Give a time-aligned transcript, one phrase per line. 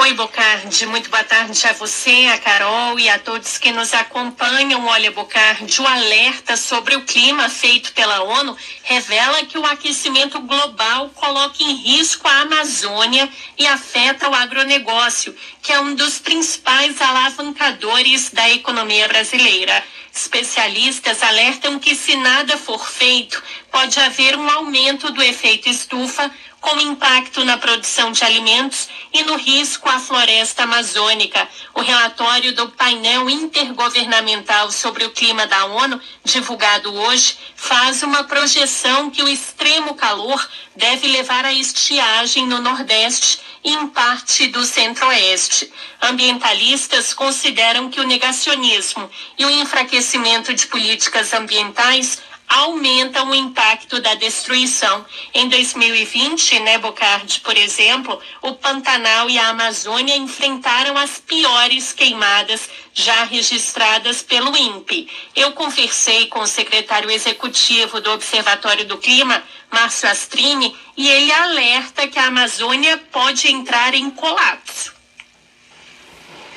[0.00, 0.86] Oi, Bocardi.
[0.86, 4.86] Muito boa tarde a você, a Carol e a todos que nos acompanham.
[4.86, 11.10] Olha, Bocardi, o alerta sobre o clima feito pela ONU revela que o aquecimento global
[11.10, 13.28] coloca em risco a Amazônia
[13.58, 19.84] e afeta o agronegócio, que é um dos principais alavancadores da economia brasileira.
[20.12, 26.30] Especialistas alertam que, se nada for feito, pode haver um aumento do efeito estufa
[26.60, 31.48] com impacto na produção de alimentos e no risco à floresta amazônica.
[31.74, 39.10] O relatório do painel intergovernamental sobre o clima da ONU, divulgado hoje, faz uma projeção
[39.10, 45.70] que o extremo calor deve levar à estiagem no Nordeste e em parte do Centro-Oeste.
[46.00, 52.18] Ambientalistas consideram que o negacionismo e o enfraquecimento de políticas ambientais
[52.50, 55.06] aumentam o impacto da destruição.
[55.32, 62.68] Em 2020, né, Bocardi, por exemplo, o Pantanal e a Amazônia enfrentaram as piores queimadas
[62.92, 65.08] já registradas pelo INPE.
[65.36, 72.08] Eu conversei com o secretário executivo do Observatório do Clima, Márcio Astrini, e ele alerta
[72.08, 74.92] que a Amazônia pode entrar em colapso.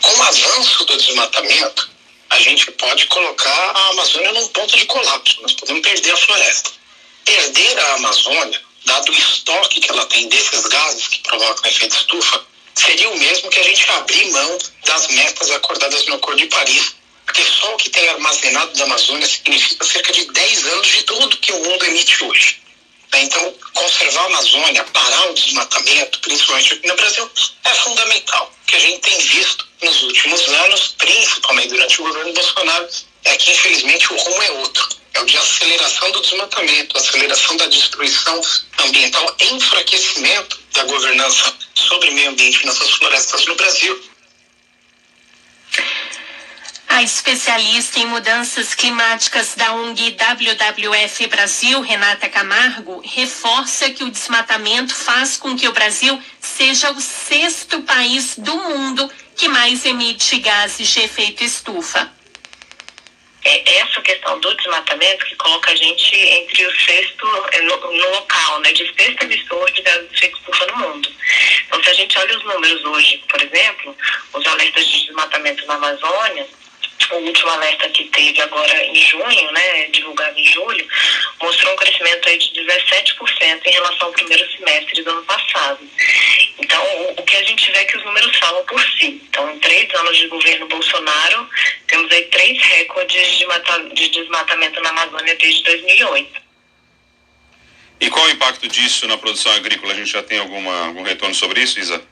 [0.00, 1.91] Com o avanço do desmatamento,
[2.32, 5.42] a gente pode colocar a Amazônia num ponto de colapso.
[5.42, 6.70] Nós podemos perder a floresta.
[7.26, 12.42] Perder a Amazônia, dado o estoque que ela tem desses gases que provocam efeito estufa,
[12.74, 16.94] seria o mesmo que a gente abrir mão das metas acordadas no Acordo de Paris.
[17.26, 21.36] Porque só o que tem armazenado da Amazônia significa cerca de 10 anos de tudo
[21.36, 22.61] que o mundo emite hoje.
[23.14, 27.30] Então, conservar a Amazônia, parar o desmatamento, principalmente aqui no Brasil,
[27.64, 28.52] é fundamental.
[28.62, 32.88] O que a gente tem visto nos últimos anos, principalmente durante o governo Bolsonaro,
[33.24, 34.88] é que infelizmente o rumo é outro.
[35.14, 38.40] É o de aceleração do desmatamento, aceleração da destruição
[38.78, 44.11] ambiental, enfraquecimento da governança sobre meio ambiente nessas florestas no Brasil.
[46.92, 54.94] A especialista em mudanças climáticas da ONG WWF Brasil, Renata Camargo, reforça que o desmatamento
[54.94, 60.86] faz com que o Brasil seja o sexto país do mundo que mais emite gases
[60.86, 62.12] de efeito estufa.
[63.42, 68.10] É essa questão do desmatamento que coloca a gente entre o sexto, é, no, no
[68.10, 71.08] local, né, de sexto emissor de gases de efeito estufa no mundo.
[71.66, 73.96] Então, se a gente olha os números hoje, por exemplo,
[74.34, 76.46] os alertas de desmatamento na Amazônia,
[77.16, 80.86] o último alerta que teve agora em junho, né, divulgado em julho,
[81.40, 85.78] mostrou um crescimento aí de 17% em relação ao primeiro semestre do ano passado.
[86.58, 86.82] Então,
[87.16, 89.20] o, que a gente vê é que os números falam por si.
[89.28, 91.48] Então, em três anos de governo Bolsonaro,
[91.86, 96.42] temos aí três recordes de, de desmatamento na Amazônia desde 2008.
[98.00, 99.92] E qual o impacto disso na produção agrícola?
[99.92, 102.02] A gente já tem alguma, algum retorno sobre isso, Isa?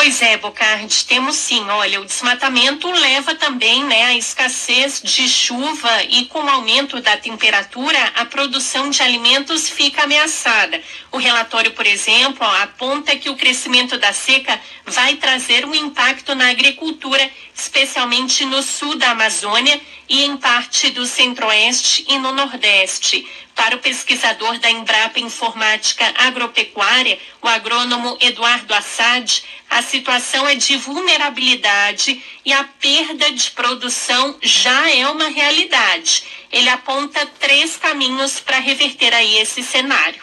[0.00, 1.68] Pois é, Bocardi, temos sim.
[1.70, 7.16] Olha, o desmatamento leva também né, à escassez de chuva e com o aumento da
[7.16, 10.80] temperatura, a produção de alimentos fica ameaçada.
[11.10, 16.48] O relatório, por exemplo, aponta que o crescimento da seca vai trazer um impacto na
[16.48, 23.26] agricultura, especialmente no sul da Amazônia e em parte do centro-oeste e no nordeste.
[23.54, 30.76] Para o pesquisador da Embrapa Informática Agropecuária, o agrônomo Eduardo Assad, a situação é de
[30.76, 36.22] vulnerabilidade e a perda de produção já é uma realidade.
[36.52, 40.22] Ele aponta três caminhos para reverter aí esse cenário.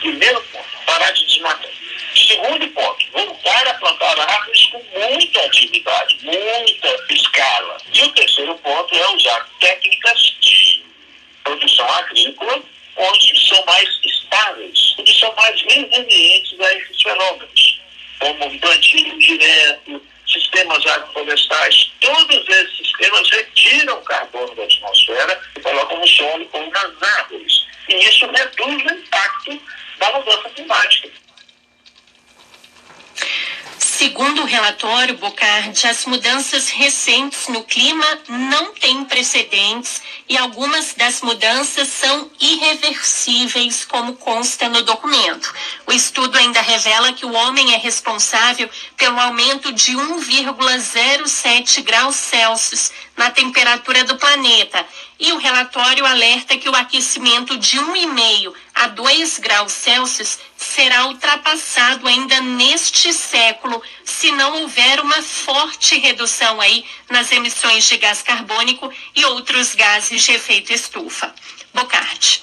[0.00, 1.70] Primeiro ponto, parar de desmatar.
[2.14, 7.76] Segundo ponto, voltar a plantar árvores com muita atividade, muita escala.
[7.92, 10.84] E o terceiro ponto é usar técnicas de
[11.44, 12.62] produção agrícola,
[12.96, 17.80] onde são mais estáveis, onde são mais resilientes a esses fenômenos,
[18.40, 21.92] como plantio direto, sistemas agroflorestais.
[22.00, 27.66] Todos esses sistemas retiram carbono da atmosfera e colocam no solo ou nas árvores.
[27.88, 29.60] E isso reduz o impacto
[29.98, 31.10] da mudança climática.
[33.78, 41.22] Segundo o relatório Bocardi, as mudanças recentes no clima não têm precedentes e algumas das
[41.22, 45.54] mudanças são irreversíveis, como consta no documento.
[45.86, 52.90] O estudo ainda revela que o homem é responsável pelo aumento de 1,07 graus Celsius
[53.16, 54.84] na temperatura do planeta.
[55.18, 62.08] E o relatório alerta que o aquecimento de 1,5 a 2 graus Celsius será ultrapassado
[62.08, 63.82] ainda neste século
[64.20, 70.22] se não houver uma forte redução aí nas emissões de gás carbônico e outros gases
[70.22, 71.34] de efeito estufa.
[71.72, 72.42] Bocardi.